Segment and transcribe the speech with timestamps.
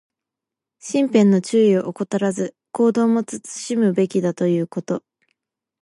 [0.79, 5.03] 身辺の注意を怠らず、言動も慎むべきだということ。